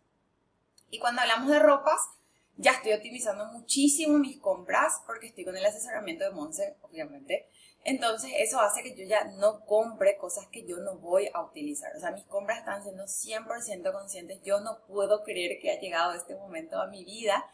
Y 0.91 0.99
cuando 0.99 1.23
hablamos 1.23 1.49
de 1.49 1.61
ropas, 1.61 2.11
ya 2.57 2.73
estoy 2.73 2.93
optimizando 2.93 3.47
muchísimo 3.47 4.19
mis 4.19 4.39
compras 4.39 5.03
porque 5.07 5.29
estoy 5.29 5.45
con 5.45 5.57
el 5.57 5.65
asesoramiento 5.65 6.25
de 6.25 6.31
Monse, 6.31 6.77
obviamente. 6.83 7.47
Entonces 7.85 8.33
eso 8.39 8.61
hace 8.61 8.83
que 8.83 8.97
yo 8.97 9.05
ya 9.05 9.25
no 9.39 9.65
compre 9.65 10.17
cosas 10.17 10.47
que 10.49 10.67
yo 10.67 10.79
no 10.79 10.97
voy 10.99 11.29
a 11.33 11.43
utilizar. 11.43 11.95
O 11.97 12.01
sea, 12.01 12.11
mis 12.11 12.25
compras 12.25 12.59
están 12.59 12.83
siendo 12.83 13.05
100% 13.05 13.93
conscientes. 13.93 14.43
Yo 14.43 14.61
no 14.61 14.81
puedo 14.89 15.23
creer 15.23 15.61
que 15.61 15.71
ha 15.71 15.79
llegado 15.79 16.15
este 16.15 16.35
momento 16.35 16.81
a 16.81 16.89
mi 16.89 17.05
vida 17.05 17.45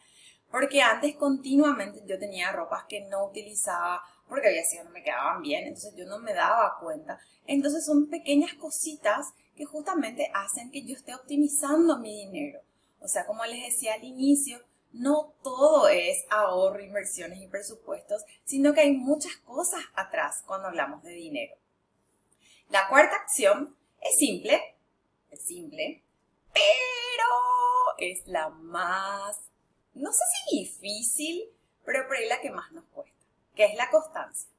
porque 0.51 0.83
antes 0.83 1.17
continuamente 1.17 2.03
yo 2.07 2.19
tenía 2.19 2.53
ropas 2.53 2.85
que 2.89 3.01
no 3.03 3.27
utilizaba 3.27 4.03
porque 4.29 4.49
había 4.49 4.65
sido 4.65 4.85
no 4.85 4.91
me 4.91 5.03
quedaban 5.03 5.43
bien, 5.43 5.65
entonces 5.65 5.95
yo 5.97 6.07
no 6.07 6.19
me 6.19 6.33
daba 6.33 6.79
cuenta. 6.81 7.19
Entonces 7.47 7.85
son 7.85 8.09
pequeñas 8.09 8.55
cositas 8.55 9.33
que 9.57 9.65
justamente 9.65 10.31
hacen 10.35 10.71
que 10.71 10.85
yo 10.85 10.95
esté 10.95 11.15
optimizando 11.15 11.99
mi 11.99 12.25
dinero. 12.25 12.61
O 13.01 13.09
sea, 13.09 13.27
como 13.27 13.45
les 13.45 13.65
decía 13.65 13.95
al 13.95 14.05
inicio, 14.05 14.63
no 14.93 15.35
todo 15.43 15.89
es 15.89 16.25
ahorro, 16.31 16.81
inversiones 16.81 17.41
y 17.41 17.49
presupuestos, 17.49 18.23
sino 18.45 18.75
que 18.75 18.83
hay 18.83 18.93
muchas 18.93 19.37
cosas 19.39 19.83
atrás 19.95 20.43
cuando 20.47 20.69
hablamos 20.69 21.03
de 21.03 21.13
dinero. 21.13 21.57
La 22.69 22.89
cuarta 22.89 23.17
acción 23.17 23.77
es 24.01 24.17
simple, 24.17 24.77
es 25.31 25.43
simple, 25.45 26.03
pero 26.53 27.27
es 27.99 28.27
la 28.27 28.49
más, 28.49 29.39
no 29.95 30.13
sé 30.13 30.25
si 30.49 30.61
difícil, 30.61 31.51
pero 31.85 32.07
por 32.07 32.17
ahí 32.17 32.29
la 32.29 32.41
que 32.41 32.51
más 32.51 32.73
nos 32.73 32.85
cuesta, 32.87 33.19
que 33.55 33.65
es 33.65 33.75
la 33.75 33.91
constancia. 33.91 34.51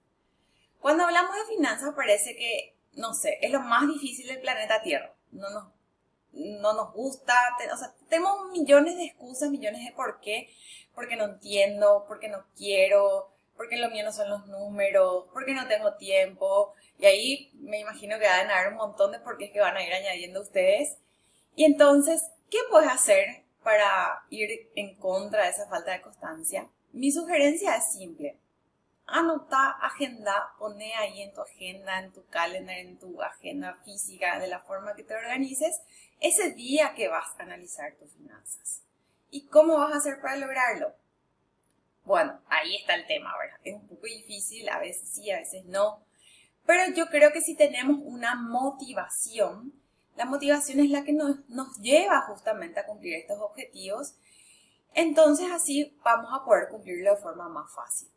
Cuando 0.80 1.06
hablamos 1.06 1.36
de 1.36 1.56
finanzas 1.56 1.94
parece 1.96 2.36
que, 2.36 2.76
no 2.94 3.14
sé, 3.14 3.38
es 3.42 3.52
lo 3.52 3.62
más 3.62 3.88
difícil 3.88 4.28
del 4.28 4.42
planeta 4.42 4.82
Tierra. 4.82 5.16
No 5.32 5.50
nos 5.50 5.72
no 6.34 6.74
nos 6.74 6.94
gusta, 6.94 7.34
o 7.72 7.78
sea, 7.78 7.94
tenemos 8.10 8.50
millones 8.52 8.98
de 8.98 9.06
excusas, 9.06 9.50
millones 9.50 9.86
de 9.86 9.92
por 9.92 10.20
qué, 10.20 10.50
porque 10.96 11.16
no 11.16 11.26
entiendo, 11.26 12.06
porque 12.08 12.28
no 12.28 12.46
quiero, 12.56 13.32
porque 13.56 13.78
lo 13.78 13.90
mío 13.90 14.04
no 14.04 14.12
son 14.12 14.30
los 14.30 14.48
números, 14.48 15.26
porque 15.34 15.54
no 15.54 15.68
tengo 15.68 15.96
tiempo, 15.96 16.74
y 16.98 17.06
ahí 17.06 17.52
me 17.56 17.80
imagino 17.80 18.18
que 18.20 18.28
van 18.28 18.50
a 18.50 18.60
haber 18.60 18.74
un 18.74 18.78
montón 18.78 19.12
de 19.12 19.20
por 19.20 19.38
qué 19.38 19.52
que 19.52 19.60
van 19.60 19.78
a 19.78 19.86
ir 19.86 19.94
añadiendo 19.94 20.42
ustedes. 20.42 20.98
Y 21.56 21.66
entonces, 21.66 22.24
¿qué 22.50 22.58
puedes 22.70 22.90
hacer 22.90 23.44
para 23.64 24.24
ir 24.30 24.72
en 24.76 24.96
contra 24.96 25.44
de 25.44 25.50
esa 25.50 25.68
falta 25.68 25.92
de 25.92 26.02
constancia? 26.02 26.70
Mi 26.92 27.12
sugerencia 27.12 27.76
es 27.76 27.92
simple. 27.92 28.38
Anota, 29.06 29.72
agenda, 29.82 30.54
pone 30.58 30.94
ahí 30.96 31.22
en 31.22 31.34
tu 31.34 31.42
agenda, 31.42 32.00
en 32.00 32.14
tu 32.14 32.26
calendario, 32.28 32.90
en 32.90 32.98
tu 32.98 33.22
agenda 33.22 33.76
física, 33.84 34.40
de 34.40 34.48
la 34.48 34.62
forma 34.62 34.96
que 34.96 35.04
te 35.04 35.14
organices, 35.14 35.82
ese 36.22 36.52
día 36.52 36.94
que 36.96 37.10
vas 37.10 37.38
a 37.38 37.44
analizar 37.44 37.96
tus 37.96 38.14
finanzas. 38.14 38.82
¿Y 39.30 39.48
cómo 39.48 39.78
vas 39.78 39.94
a 39.94 39.98
hacer 39.98 40.22
para 40.22 40.38
lograrlo? 40.38 40.94
Bueno, 42.06 42.40
ahí 42.48 42.78
está 42.78 42.96
el 42.96 43.06
tema, 43.08 43.34
¿verdad? 43.38 43.60
Es 43.64 43.76
un 43.76 43.88
poco 43.88 44.06
difícil, 44.08 44.70
a 44.70 44.80
veces 44.80 45.10
sí, 45.10 45.30
a 45.32 45.40
veces 45.40 45.66
no. 45.66 46.06
Pero 46.66 46.94
yo 46.94 47.08
creo 47.08 47.34
que 47.34 47.42
si 47.42 47.56
tenemos 47.56 47.98
una 48.02 48.36
motivación, 48.36 49.74
la 50.16 50.26
motivación 50.26 50.80
es 50.80 50.90
la 50.90 51.04
que 51.04 51.14
nos, 51.14 51.48
nos 51.50 51.78
lleva 51.80 52.22
justamente 52.22 52.80
a 52.80 52.86
cumplir 52.86 53.16
estos 53.16 53.40
objetivos, 53.40 54.16
entonces 54.94 55.52
así 55.52 55.98
vamos 56.04 56.32
a 56.34 56.46
poder 56.46 56.70
cumplirlo 56.70 57.16
de 57.16 57.22
forma 57.22 57.50
más 57.50 57.74
fácil. 57.74 58.13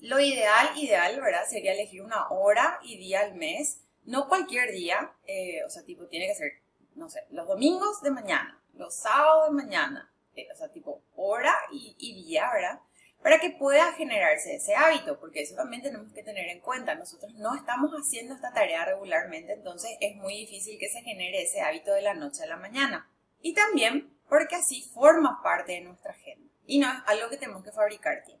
Lo 0.00 0.20
ideal, 0.20 0.70
ideal, 0.76 1.20
¿verdad? 1.20 1.44
Sería 1.48 1.72
elegir 1.72 2.02
una 2.02 2.28
hora 2.28 2.78
y 2.82 2.96
día 2.98 3.20
al 3.20 3.34
mes, 3.34 3.80
no 4.04 4.28
cualquier 4.28 4.72
día, 4.72 5.12
eh, 5.26 5.64
o 5.64 5.70
sea, 5.70 5.84
tipo, 5.84 6.06
tiene 6.06 6.26
que 6.26 6.34
ser, 6.34 6.52
no 6.94 7.08
sé, 7.08 7.24
los 7.30 7.46
domingos 7.46 8.02
de 8.02 8.10
mañana, 8.10 8.62
los 8.74 8.94
sábados 8.94 9.48
de 9.48 9.54
mañana, 9.54 10.12
eh, 10.34 10.48
o 10.52 10.56
sea, 10.56 10.68
tipo, 10.68 11.02
hora 11.16 11.54
y, 11.72 11.96
y 11.98 12.24
día, 12.24 12.48
¿verdad? 12.52 12.80
Para 13.22 13.40
que 13.40 13.50
pueda 13.50 13.92
generarse 13.94 14.54
ese 14.54 14.76
hábito, 14.76 15.18
porque 15.18 15.42
eso 15.42 15.56
también 15.56 15.82
tenemos 15.82 16.12
que 16.12 16.22
tener 16.22 16.48
en 16.48 16.60
cuenta. 16.60 16.94
Nosotros 16.94 17.34
no 17.34 17.56
estamos 17.56 17.90
haciendo 17.90 18.34
esta 18.34 18.52
tarea 18.52 18.84
regularmente, 18.84 19.52
entonces 19.52 19.90
es 20.00 20.14
muy 20.16 20.34
difícil 20.34 20.78
que 20.78 20.88
se 20.88 21.02
genere 21.02 21.42
ese 21.42 21.60
hábito 21.60 21.92
de 21.92 22.02
la 22.02 22.14
noche 22.14 22.44
a 22.44 22.46
la 22.46 22.56
mañana. 22.56 23.10
Y 23.42 23.54
también 23.54 24.16
porque 24.28 24.56
así 24.56 24.82
forma 24.82 25.40
parte 25.42 25.72
de 25.72 25.80
nuestra 25.80 26.12
agenda 26.12 26.48
y 26.66 26.78
no 26.78 26.86
es 26.86 26.98
algo 27.06 27.30
que 27.30 27.38
tenemos 27.38 27.64
que 27.64 27.72
fabricar 27.72 28.22
tiempo. 28.24 28.37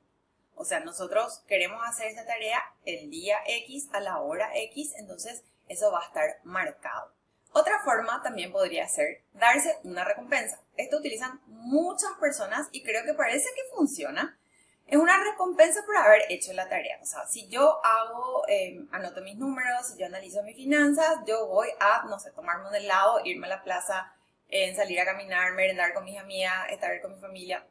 O 0.58 0.64
sea, 0.64 0.80
nosotros 0.80 1.44
queremos 1.46 1.80
hacer 1.86 2.08
esta 2.08 2.26
tarea 2.26 2.60
el 2.84 3.10
día 3.10 3.38
X 3.46 3.88
a 3.92 4.00
la 4.00 4.20
hora 4.20 4.50
X, 4.56 4.92
entonces 4.96 5.44
eso 5.68 5.92
va 5.92 6.00
a 6.02 6.06
estar 6.06 6.40
marcado. 6.42 7.12
Otra 7.52 7.78
forma 7.84 8.20
también 8.22 8.50
podría 8.50 8.88
ser 8.88 9.22
darse 9.32 9.78
una 9.84 10.04
recompensa. 10.04 10.60
Esto 10.76 10.98
utilizan 10.98 11.40
muchas 11.46 12.10
personas 12.20 12.68
y 12.72 12.82
creo 12.82 13.04
que 13.04 13.14
parece 13.14 13.48
que 13.54 13.76
funciona. 13.76 14.36
Es 14.88 14.96
una 14.98 15.22
recompensa 15.22 15.84
por 15.86 15.96
haber 15.96 16.22
hecho 16.28 16.52
la 16.54 16.68
tarea. 16.68 16.98
O 17.02 17.06
sea, 17.06 17.24
si 17.26 17.48
yo 17.48 17.80
hago, 17.84 18.42
em, 18.48 18.88
anoto 18.90 19.20
mis 19.20 19.36
números, 19.36 19.86
si 19.86 19.98
yo 19.98 20.06
analizo 20.06 20.42
mis 20.42 20.56
finanzas, 20.56 21.18
yo 21.24 21.46
voy 21.46 21.68
a, 21.78 22.04
no 22.08 22.18
sé, 22.18 22.32
tomarme 22.32 22.68
un 22.68 22.74
helado, 22.74 23.20
irme 23.24 23.46
a 23.46 23.50
la 23.50 23.62
plaza, 23.62 24.12
en 24.48 24.74
salir 24.74 24.98
a 24.98 25.04
caminar, 25.04 25.52
merendar 25.52 25.94
con 25.94 26.04
mis 26.04 26.18
amigas, 26.18 26.70
estar 26.70 27.00
con 27.00 27.14
mi 27.14 27.20
familia. 27.20 27.64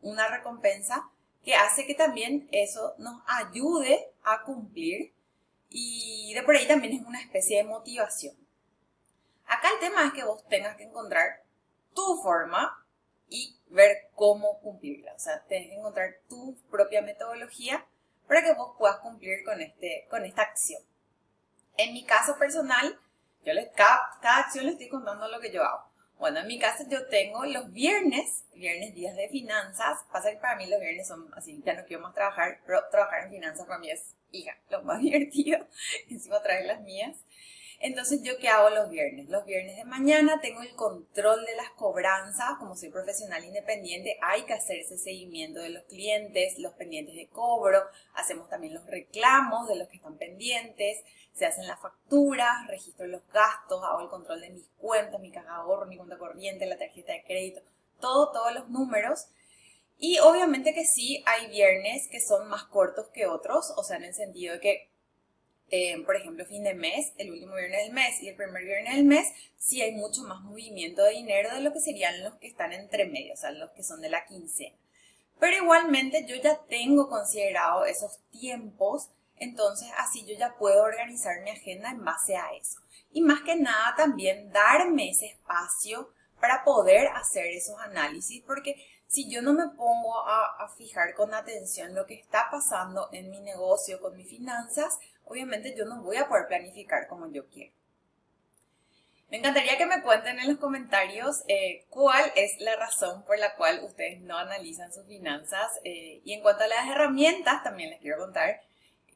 Una 0.00 0.26
recompensa 0.28 1.08
que 1.44 1.54
hace 1.54 1.86
que 1.86 1.94
también 1.94 2.48
eso 2.52 2.94
nos 2.98 3.22
ayude 3.26 4.12
a 4.24 4.42
cumplir 4.42 5.14
y 5.68 6.32
de 6.34 6.42
por 6.42 6.56
ahí 6.56 6.66
también 6.66 6.94
es 6.94 7.06
una 7.06 7.20
especie 7.20 7.58
de 7.58 7.64
motivación. 7.64 8.36
Acá 9.46 9.68
el 9.72 9.80
tema 9.80 10.06
es 10.06 10.12
que 10.12 10.24
vos 10.24 10.46
tengas 10.48 10.76
que 10.76 10.84
encontrar 10.84 11.42
tu 11.94 12.20
forma 12.22 12.84
y 13.28 13.56
ver 13.68 14.10
cómo 14.14 14.60
cumplirla. 14.60 15.14
O 15.14 15.18
sea, 15.18 15.42
tenés 15.44 15.68
que 15.68 15.76
encontrar 15.76 16.16
tu 16.28 16.56
propia 16.70 17.02
metodología 17.02 17.86
para 18.26 18.42
que 18.42 18.54
vos 18.54 18.76
puedas 18.78 18.98
cumplir 18.98 19.44
con, 19.44 19.60
este, 19.60 20.06
con 20.10 20.24
esta 20.24 20.42
acción. 20.42 20.82
En 21.76 21.92
mi 21.92 22.04
caso 22.04 22.36
personal, 22.38 23.00
yo 23.44 23.52
les, 23.52 23.70
cada, 23.72 24.18
acción 24.22 24.66
les 24.66 24.74
estoy 24.74 24.88
contando 24.88 25.26
lo 25.28 25.40
que 25.40 25.50
yo 25.50 25.64
hago. 25.64 25.89
Bueno, 26.20 26.40
en 26.40 26.48
mi 26.48 26.58
caso 26.58 26.84
yo 26.86 27.06
tengo 27.06 27.46
los 27.46 27.72
viernes, 27.72 28.44
viernes 28.54 28.94
días 28.94 29.16
de 29.16 29.30
finanzas. 29.30 30.00
Pasa 30.12 30.30
que 30.30 30.36
para 30.36 30.54
mí 30.56 30.66
los 30.66 30.78
viernes 30.78 31.08
son 31.08 31.26
así, 31.34 31.62
ya 31.64 31.72
no 31.72 31.86
quiero 31.86 32.02
más 32.02 32.12
trabajar, 32.14 32.60
pero 32.66 32.82
trabajar 32.90 33.24
en 33.24 33.30
finanzas 33.30 33.66
para 33.66 33.78
mí 33.78 33.90
es, 33.90 34.14
hija, 34.30 34.54
lo 34.68 34.82
más 34.82 35.00
divertido. 35.00 35.66
Encima 36.10 36.42
traer 36.42 36.66
las 36.66 36.82
mías. 36.82 37.16
Entonces, 37.82 38.22
¿yo 38.22 38.36
qué 38.36 38.48
hago 38.48 38.68
los 38.68 38.90
viernes? 38.90 39.30
Los 39.30 39.46
viernes 39.46 39.74
de 39.74 39.86
mañana 39.86 40.38
tengo 40.42 40.60
el 40.60 40.76
control 40.76 41.46
de 41.46 41.56
las 41.56 41.70
cobranzas. 41.70 42.58
Como 42.58 42.76
soy 42.76 42.90
profesional 42.90 43.42
independiente, 43.42 44.18
hay 44.20 44.42
que 44.42 44.52
hacer 44.52 44.80
ese 44.80 44.98
seguimiento 44.98 45.60
de 45.60 45.70
los 45.70 45.84
clientes, 45.84 46.58
los 46.58 46.74
pendientes 46.74 47.14
de 47.14 47.28
cobro. 47.28 47.82
Hacemos 48.12 48.50
también 48.50 48.74
los 48.74 48.86
reclamos 48.86 49.66
de 49.66 49.76
los 49.76 49.88
que 49.88 49.96
están 49.96 50.18
pendientes. 50.18 51.02
Se 51.32 51.46
hacen 51.46 51.66
las 51.66 51.80
facturas, 51.80 52.66
registro 52.68 53.06
los 53.06 53.26
gastos, 53.32 53.82
hago 53.82 54.02
el 54.02 54.08
control 54.10 54.42
de 54.42 54.50
mis 54.50 54.68
cuentas, 54.76 55.18
mi 55.18 55.30
caja 55.30 55.46
de 55.46 55.54
ahorro, 55.54 55.86
mi 55.86 55.96
cuenta 55.96 56.18
corriente, 56.18 56.66
la 56.66 56.76
tarjeta 56.76 57.14
de 57.14 57.24
crédito, 57.24 57.62
todo, 57.98 58.30
todos 58.30 58.52
los 58.52 58.68
números. 58.68 59.28
Y 59.96 60.18
obviamente 60.18 60.74
que 60.74 60.84
sí, 60.84 61.22
hay 61.24 61.48
viernes 61.48 62.08
que 62.08 62.20
son 62.20 62.46
más 62.48 62.64
cortos 62.64 63.08
que 63.08 63.26
otros, 63.26 63.72
o 63.76 63.82
sea, 63.84 63.96
en 63.96 64.04
el 64.04 64.14
sentido 64.14 64.54
de 64.54 64.60
que 64.60 64.89
eh, 65.70 66.02
por 66.04 66.16
ejemplo, 66.16 66.44
fin 66.44 66.64
de 66.64 66.74
mes, 66.74 67.12
el 67.16 67.30
último 67.30 67.54
viernes 67.54 67.84
del 67.84 67.92
mes 67.92 68.20
y 68.22 68.28
el 68.28 68.36
primer 68.36 68.64
viernes 68.64 68.96
del 68.96 69.04
mes, 69.04 69.28
sí 69.56 69.80
hay 69.80 69.92
mucho 69.92 70.22
más 70.22 70.40
movimiento 70.42 71.04
de 71.04 71.12
dinero 71.12 71.54
de 71.54 71.60
lo 71.60 71.72
que 71.72 71.80
serían 71.80 72.22
los 72.24 72.34
que 72.34 72.48
están 72.48 72.72
entre 72.72 73.06
medio, 73.06 73.34
o 73.34 73.36
sea, 73.36 73.52
los 73.52 73.70
que 73.70 73.84
son 73.84 74.00
de 74.00 74.10
la 74.10 74.24
quincena. 74.24 74.76
Pero 75.38 75.56
igualmente 75.56 76.26
yo 76.26 76.36
ya 76.36 76.60
tengo 76.68 77.08
considerado 77.08 77.84
esos 77.84 78.18
tiempos, 78.30 79.10
entonces 79.36 79.88
así 79.98 80.26
yo 80.26 80.36
ya 80.36 80.56
puedo 80.58 80.82
organizar 80.82 81.40
mi 81.42 81.50
agenda 81.50 81.90
en 81.90 82.04
base 82.04 82.36
a 82.36 82.52
eso. 82.60 82.80
Y 83.12 83.22
más 83.22 83.40
que 83.42 83.56
nada 83.56 83.94
también 83.96 84.52
darme 84.52 85.10
ese 85.10 85.26
espacio 85.26 86.12
para 86.40 86.64
poder 86.64 87.08
hacer 87.08 87.46
esos 87.46 87.78
análisis, 87.78 88.42
porque 88.46 88.76
si 89.10 89.28
yo 89.28 89.42
no 89.42 89.52
me 89.52 89.66
pongo 89.68 90.20
a, 90.24 90.68
fijar 90.76 91.14
con 91.14 91.34
atención 91.34 91.94
lo 91.94 92.06
que 92.06 92.14
está 92.14 92.46
pasando 92.50 93.08
en 93.12 93.28
mi 93.28 93.40
negocio, 93.40 94.00
con 94.00 94.16
mis 94.16 94.30
finanzas, 94.30 94.98
obviamente 95.30 95.74
yo 95.76 95.84
no 95.84 96.02
voy 96.02 96.16
a 96.16 96.28
poder 96.28 96.48
planificar 96.48 97.06
como 97.06 97.30
yo 97.30 97.48
quiero. 97.48 97.72
Me 99.30 99.36
encantaría 99.36 99.78
que 99.78 99.86
me 99.86 100.02
cuenten 100.02 100.40
en 100.40 100.48
los 100.48 100.58
comentarios 100.58 101.44
eh, 101.46 101.86
cuál 101.88 102.32
es 102.34 102.58
la 102.58 102.74
razón 102.74 103.24
por 103.24 103.38
la 103.38 103.54
cual 103.54 103.80
ustedes 103.84 104.20
no 104.22 104.36
analizan 104.36 104.92
sus 104.92 105.06
finanzas. 105.06 105.70
Eh, 105.84 106.20
y 106.24 106.32
en 106.32 106.40
cuanto 106.42 106.64
a 106.64 106.66
las 106.66 106.88
herramientas, 106.88 107.62
también 107.62 107.90
les 107.90 108.00
quiero 108.00 108.18
contar 108.18 108.60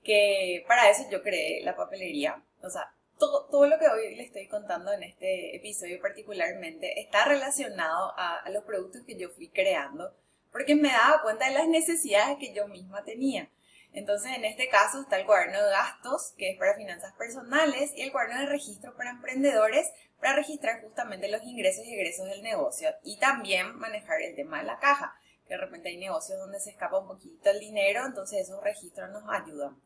que 0.05 0.65
para 0.69 0.89
eso 0.89 1.03
yo 1.11 1.21
creé 1.21 1.65
la 1.65 1.75
papelería. 1.75 2.41
O 2.63 2.71
sea, 2.71 2.95
todo, 3.19 3.47
todo 3.47 3.67
lo 3.67 3.77
que 3.81 3.89
hoy 3.89 4.15
les 4.15 4.27
estoy 4.27 4.47
contando 4.47 4.93
en 4.93 5.03
este 5.03 5.57
episodio 5.57 6.01
particularmente 6.01 7.01
está 7.01 7.25
relacionado 7.25 8.15
a, 8.17 8.37
a 8.37 8.51
los 8.51 8.63
productos 8.63 9.03
que 9.03 9.19
yo 9.19 9.31
fui 9.31 9.49
creando 9.49 10.15
porque 10.53 10.77
me 10.77 10.89
daba 10.89 11.23
cuenta 11.23 11.49
de 11.49 11.55
las 11.55 11.67
necesidades 11.67 12.39
que 12.39 12.55
yo 12.55 12.69
misma 12.69 13.03
tenía. 13.03 13.51
Entonces, 13.95 14.33
en 14.37 14.45
este 14.45 14.69
caso 14.69 15.01
está 15.01 15.19
el 15.19 15.25
cuaderno 15.25 15.65
de 15.65 15.71
gastos, 15.71 16.35
que 16.37 16.51
es 16.51 16.59
para 16.59 16.75
finanzas 16.75 17.15
personales, 17.15 17.93
y 17.97 18.03
el 18.03 18.11
cuaderno 18.11 18.41
de 18.41 18.47
registro 18.47 18.97
para 18.97 19.11
emprendedores, 19.11 19.89
para 20.21 20.35
registrar 20.35 20.83
justamente 20.83 21.29
los 21.29 21.45
ingresos 21.45 21.85
y 21.87 21.95
egresos 21.95 22.27
del 22.27 22.43
negocio 22.43 22.89
y 23.05 23.19
también 23.19 23.77
manejar 23.79 24.21
el 24.21 24.35
tema 24.35 24.59
de 24.59 24.65
la 24.65 24.79
caja, 24.79 25.15
que 25.47 25.55
de 25.55 25.61
repente 25.61 25.91
hay 25.91 25.97
negocios 25.97 26.39
donde 26.39 26.59
se 26.59 26.71
escapa 26.71 26.99
un 26.99 27.07
poquito 27.07 27.51
el 27.51 27.61
dinero, 27.61 28.05
entonces 28.05 28.41
esos 28.41 28.63
registros 28.63 29.11
nos 29.11 29.23
ayudan. 29.29 29.81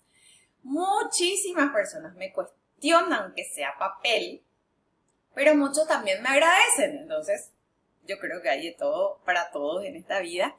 Muchísimas 0.62 1.70
personas 1.72 2.14
me 2.14 2.32
cuestionan 2.32 3.34
que 3.34 3.44
sea 3.44 3.76
papel, 3.78 4.42
pero 5.34 5.54
muchos 5.54 5.86
también 5.86 6.22
me 6.22 6.30
agradecen, 6.30 6.96
entonces 6.96 7.50
yo 8.04 8.18
creo 8.18 8.40
que 8.40 8.48
hay 8.48 8.64
de 8.64 8.72
todo 8.72 9.20
para 9.24 9.50
todos 9.50 9.84
en 9.84 9.96
esta 9.96 10.20
vida. 10.20 10.56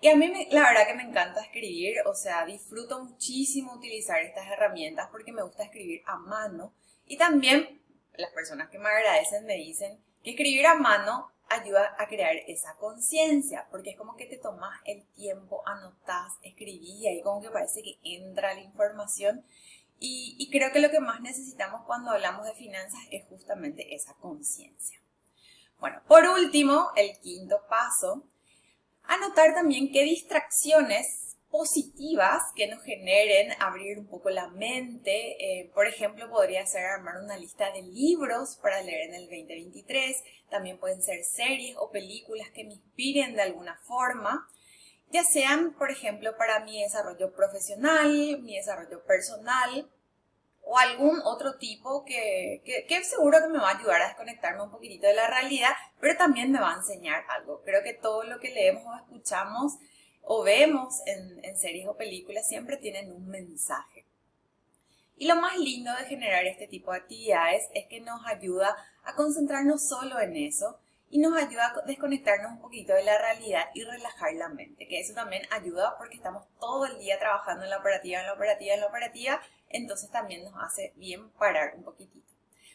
Y 0.00 0.08
a 0.08 0.16
mí 0.16 0.30
la 0.50 0.60
verdad 0.60 0.86
que 0.86 0.94
me 0.94 1.04
encanta 1.04 1.40
escribir, 1.40 1.96
o 2.06 2.14
sea, 2.14 2.44
disfruto 2.44 3.02
muchísimo 3.02 3.74
utilizar 3.74 4.20
estas 4.20 4.46
herramientas 4.48 5.08
porque 5.10 5.32
me 5.32 5.42
gusta 5.42 5.64
escribir 5.64 6.02
a 6.06 6.16
mano. 6.18 6.74
Y 7.06 7.16
también 7.16 7.80
las 8.14 8.30
personas 8.32 8.68
que 8.68 8.78
me 8.78 8.88
agradecen 8.88 9.46
me 9.46 9.54
dicen 9.54 9.98
que 10.22 10.30
escribir 10.30 10.66
a 10.66 10.74
mano 10.74 11.30
ayuda 11.48 11.94
a 11.98 12.08
crear 12.08 12.34
esa 12.46 12.74
conciencia, 12.76 13.68
porque 13.70 13.90
es 13.90 13.96
como 13.96 14.16
que 14.16 14.26
te 14.26 14.36
tomas 14.36 14.80
el 14.84 15.06
tiempo, 15.14 15.62
anotas, 15.66 16.34
escribís 16.42 17.00
y 17.00 17.08
ahí 17.08 17.22
como 17.22 17.40
que 17.40 17.50
parece 17.50 17.82
que 17.82 17.98
entra 18.02 18.54
la 18.54 18.60
información. 18.60 19.44
Y, 19.98 20.36
y 20.38 20.50
creo 20.50 20.72
que 20.72 20.80
lo 20.80 20.90
que 20.90 21.00
más 21.00 21.20
necesitamos 21.20 21.82
cuando 21.86 22.10
hablamos 22.10 22.44
de 22.44 22.54
finanzas 22.54 23.00
es 23.10 23.24
justamente 23.28 23.94
esa 23.94 24.12
conciencia. 24.14 25.00
Bueno, 25.78 26.02
por 26.06 26.26
último, 26.26 26.90
el 26.96 27.18
quinto 27.20 27.62
paso 27.68 28.24
Anotar 29.08 29.54
también 29.54 29.92
qué 29.92 30.02
distracciones 30.02 31.26
positivas 31.50 32.42
que 32.54 32.66
nos 32.66 32.82
generen 32.82 33.52
abrir 33.60 33.98
un 33.98 34.06
poco 34.08 34.30
la 34.30 34.48
mente. 34.48 35.36
Eh, 35.38 35.70
por 35.74 35.86
ejemplo, 35.86 36.28
podría 36.28 36.66
ser 36.66 36.84
armar 36.84 37.22
una 37.22 37.36
lista 37.36 37.70
de 37.72 37.82
libros 37.82 38.58
para 38.62 38.82
leer 38.82 39.08
en 39.08 39.14
el 39.14 39.22
2023. 39.22 40.22
También 40.50 40.78
pueden 40.78 41.02
ser 41.02 41.24
series 41.24 41.76
o 41.78 41.90
películas 41.90 42.50
que 42.50 42.64
me 42.64 42.74
inspiren 42.74 43.34
de 43.34 43.42
alguna 43.42 43.78
forma. 43.84 44.48
Ya 45.12 45.22
sean, 45.22 45.74
por 45.78 45.90
ejemplo, 45.90 46.36
para 46.36 46.64
mi 46.64 46.82
desarrollo 46.82 47.32
profesional, 47.34 48.42
mi 48.42 48.56
desarrollo 48.56 49.04
personal 49.04 49.88
o 50.68 50.76
algún 50.78 51.20
otro 51.24 51.56
tipo 51.58 52.04
que, 52.04 52.60
que, 52.88 53.04
seguro 53.04 53.38
que 53.40 53.48
me 53.48 53.58
va 53.58 53.70
a 53.70 53.78
ayudar 53.78 54.02
a 54.02 54.08
desconectarme 54.08 54.64
un 54.64 54.70
poquitito 54.72 55.06
de 55.06 55.14
la 55.14 55.28
realidad, 55.28 55.70
pero 56.00 56.18
también 56.18 56.50
me 56.50 56.58
va 56.58 56.72
a 56.72 56.76
enseñar 56.76 57.24
algo. 57.28 57.62
Creo 57.64 57.84
que 57.84 57.94
todo 57.94 58.24
lo 58.24 58.40
que 58.40 58.50
leemos 58.50 58.84
o 58.84 58.96
escuchamos 58.96 59.74
o 60.22 60.42
vemos 60.42 61.02
en, 61.06 61.44
en 61.44 61.56
series 61.56 61.86
o 61.86 61.96
películas 61.96 62.48
siempre 62.48 62.78
tienen 62.78 63.12
un 63.12 63.28
mensaje. 63.28 64.04
Y 65.16 65.28
lo 65.28 65.36
más 65.36 65.56
lindo 65.56 65.94
de 65.94 66.04
generar 66.04 66.44
este 66.46 66.66
tipo 66.66 66.90
de 66.90 66.98
actividades 66.98 67.68
es 67.72 67.86
que 67.86 68.00
nos 68.00 68.26
ayuda 68.26 68.76
a 69.04 69.14
concentrarnos 69.14 69.86
solo 69.86 70.18
en 70.18 70.36
eso 70.36 70.80
y 71.10 71.18
nos 71.18 71.40
ayuda 71.40 71.68
a 71.68 71.86
desconectarnos 71.86 72.50
un 72.50 72.60
poquito 72.60 72.92
de 72.92 73.04
la 73.04 73.16
realidad 73.16 73.66
y 73.72 73.84
relajar 73.84 74.34
la 74.34 74.48
mente, 74.48 74.88
que 74.88 74.98
eso 74.98 75.14
también 75.14 75.42
ayuda 75.52 75.96
porque 75.96 76.16
estamos 76.16 76.44
todo 76.58 76.86
el 76.86 76.98
día 76.98 77.20
trabajando 77.20 77.62
en 77.62 77.70
la 77.70 77.78
operativa, 77.78 78.20
en 78.20 78.26
la 78.26 78.32
operativa, 78.32 78.74
en 78.74 78.80
la 78.80 78.86
operativa, 78.88 79.40
entonces 79.68 80.10
también 80.10 80.44
nos 80.44 80.54
hace 80.62 80.92
bien 80.96 81.30
parar 81.30 81.74
un 81.76 81.84
poquitito. 81.84 82.26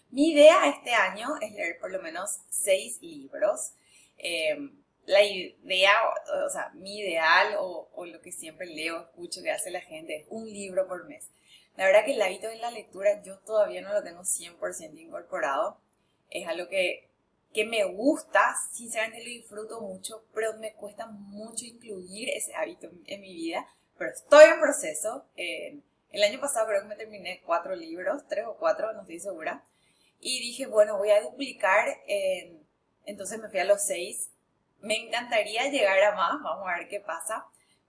Mi 0.09 0.31
idea 0.31 0.67
este 0.67 0.93
año 0.93 1.37
es 1.39 1.53
leer 1.53 1.79
por 1.79 1.91
lo 1.91 2.01
menos 2.01 2.39
seis 2.49 3.01
libros. 3.01 3.73
Eh, 4.17 4.57
la 5.05 5.23
idea, 5.23 5.91
o 6.45 6.49
sea, 6.49 6.69
mi 6.75 6.99
ideal 6.99 7.55
o, 7.59 8.05
lo 8.05 8.21
que 8.21 8.31
siempre 8.31 8.67
leo, 8.67 9.01
escucho 9.01 9.41
que 9.41 9.51
hace 9.51 9.71
la 9.71 9.81
gente 9.81 10.15
es 10.17 10.25
un 10.29 10.45
libro 10.45 10.87
por 10.87 11.07
mes. 11.07 11.29
La 11.77 11.85
verdad 11.85 12.05
que 12.05 12.13
el 12.13 12.21
hábito 12.21 12.47
de 12.47 12.57
la 12.57 12.71
lectura 12.71 13.21
yo 13.23 13.39
todavía 13.39 13.81
no 13.81 13.93
lo 13.93 14.03
tengo 14.03 14.21
100% 14.21 14.99
incorporado. 14.99 15.79
Es 16.29 16.47
algo 16.47 16.67
que, 16.67 17.09
que 17.53 17.65
me 17.65 17.83
gusta, 17.85 18.55
sinceramente 18.71 19.23
lo 19.23 19.29
disfruto 19.29 19.81
mucho, 19.81 20.25
pero 20.33 20.57
me 20.57 20.73
cuesta 20.73 21.07
mucho 21.07 21.65
incluir 21.65 22.29
ese 22.29 22.53
hábito 22.53 22.89
en, 23.05 23.21
mi 23.21 23.33
vida. 23.33 23.67
Pero 23.97 24.11
estoy 24.11 24.45
en 24.45 24.59
proceso. 24.59 25.25
El 26.11 26.23
año 26.23 26.39
pasado 26.39 26.67
creo 26.67 26.81
que 26.81 26.87
me 26.87 26.95
terminé 26.95 27.41
cuatro 27.45 27.75
libros, 27.75 28.27
tres 28.27 28.45
o 28.45 28.57
cuatro, 28.57 28.93
no 28.93 29.01
estoy 29.01 29.19
segura. 29.19 29.63
Y 30.19 30.39
dije, 30.39 30.67
bueno, 30.67 30.97
voy 30.97 31.09
a 31.11 31.21
duplicar. 31.21 31.87
entonces 33.05 33.39
me 33.39 33.49
fui 33.49 33.59
a 33.59 33.65
los 33.65 33.81
seis 33.83 34.31
me 34.81 34.97
encantaría 34.97 35.69
llegar 35.69 36.01
a 36.03 36.15
más, 36.15 36.41
vamos 36.41 36.67
a 36.67 36.79
ver 36.79 36.87
qué 36.87 36.99
pasa. 36.99 37.45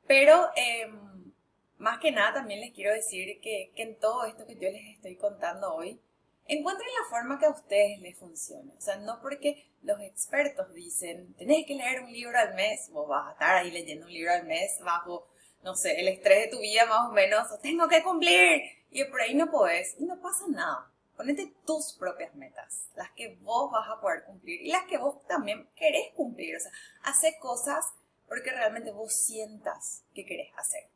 Pero 0.07 0.51
em, 0.57 1.33
más 1.79 1.99
que 1.99 2.13
nada 2.13 2.35
también 2.35 2.61
les 2.61 2.73
quiero 2.73 2.93
decir 2.93 3.41
que, 3.41 3.73
que, 3.75 3.83
en 3.83 3.99
todo 3.99 4.25
esto 4.25 4.47
que 4.47 4.57
yo 4.57 4.71
les 4.71 4.97
estoy 4.97 5.17
contando 5.17 5.75
hoy, 5.75 6.01
encuentren 6.47 6.89
la 7.01 7.11
forma 7.11 7.39
que 7.39 7.47
a 7.47 7.51
ustedes 7.51 8.01
les 8.01 8.19
funcione. 8.19 8.73
O 8.77 8.81
sea, 8.81 8.97
no 8.97 9.21
porque 9.21 9.67
los 9.83 10.01
expertos 10.01 10.73
dicen, 10.75 11.35
tenés 11.35 11.67
que 11.67 11.75
leer 11.75 12.03
un 12.03 12.13
libro 12.13 12.39
al 12.39 12.55
mes, 12.55 12.91
vos 12.91 13.09
vas 13.09 13.29
a 13.29 13.33
estar 13.33 13.57
ahí 13.57 13.71
leyendo 13.71 14.07
un 14.07 14.13
libro 14.13 14.33
al 14.33 14.45
mes 14.45 14.79
bajo, 14.85 15.29
no 15.63 15.75
sé, 15.75 16.01
el 16.01 16.09
estrés 16.09 16.45
de 16.45 16.57
tu 16.57 16.61
vida 16.61 16.87
más 16.87 17.09
o 17.09 17.13
menos, 17.13 17.47
tengo 17.61 17.89
que 17.89 18.03
cumplir, 18.03 18.63
y 18.91 19.05
por 19.05 19.21
ahí 19.21 19.35
no 19.35 19.51
podés, 19.51 19.95
y 19.99 20.05
no 20.05 20.21
pasa 20.21 20.45
nada. 20.49 20.91
Ponete 21.17 21.53
tus 21.67 21.95
propias 21.99 22.35
metas, 22.35 22.89
las 22.97 23.11
que 23.13 23.37
vos 23.43 23.71
vas 23.71 23.89
a 23.89 24.01
poder 24.01 24.25
cumplir 24.25 24.61
y 24.63 24.71
las 24.71 24.85
que 24.85 24.99
vos 24.99 25.25
también 25.27 25.69
querés 25.77 26.13
cumplir. 26.15 26.57
O 26.57 26.61
sea, 26.61 26.73
hace 27.05 27.39
cosas 27.39 27.85
porque 28.27 28.51
realmente 28.51 28.91
vos 28.91 29.13
sientas 29.27 30.03
que 30.15 30.25
querés 30.25 30.53
hacer. 30.57 30.89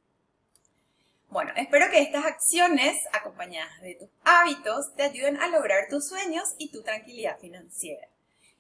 Bueno, 1.29 1.53
espero 1.57 1.91
que 1.91 2.01
estas 2.01 2.25
acciones, 2.25 2.97
acompañadas 3.13 3.81
de 3.83 3.97
tus 3.97 4.09
hábitos, 4.25 4.95
te 4.95 5.03
ayuden 5.03 5.37
a 5.37 5.49
lograr 5.49 5.89
tus 5.91 6.09
sueños 6.09 6.55
y 6.57 6.71
tu 6.71 6.83
tranquilidad 6.83 7.39
financiera. 7.39 8.09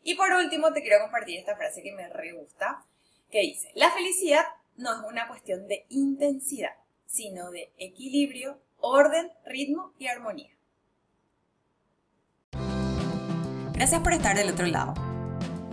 Y 0.02 0.14
por 0.14 0.30
último, 0.32 0.72
te 0.72 0.82
quiero 0.82 1.00
compartir 1.00 1.38
esta 1.38 1.56
frase 1.56 1.82
que 1.82 1.92
me 1.92 2.08
re 2.08 2.32
gusta, 2.32 2.84
que 3.30 3.40
dice, 3.40 3.70
la 3.74 3.90
felicidad 3.90 4.44
no 4.76 4.92
es 4.92 4.98
una 5.08 5.28
cuestión 5.28 5.68
de 5.68 5.86
intensidad, 5.88 6.72
sino 7.06 7.50
de 7.50 7.72
equilibrio, 7.78 8.60
orden, 8.78 9.30
ritmo 9.44 9.92
y 9.98 10.08
armonía. 10.08 10.50
Gracias 13.72 14.00
por 14.00 14.12
estar 14.12 14.36
del 14.36 14.50
otro 14.50 14.66
lado. 14.66 14.92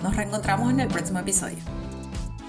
Nos 0.02 0.16
reencontramos 0.16 0.72
en 0.72 0.80
el 0.82 0.90
próximo 0.90 1.18
episodio. 1.20 1.58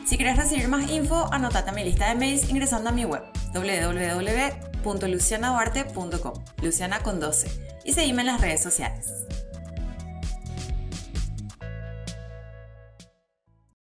Si 0.04 0.16
quieres 0.16 0.36
recibir 0.36 0.68
más 0.68 0.90
info, 0.90 1.32
anótate 1.32 1.70
a 1.70 1.72
mi 1.72 1.84
lista 1.84 2.08
de 2.08 2.16
mails 2.16 2.50
ingresando 2.50 2.90
a 2.90 2.92
mi 2.92 3.04
web 3.04 3.22
www.lucianaduarte.com, 3.54 6.44
Luciana 6.62 6.98
con 7.00 7.20
12, 7.20 7.80
y 7.84 7.92
seguime 7.92 8.22
en 8.22 8.26
las 8.26 8.40
redes 8.40 8.62
sociales. 8.62 9.12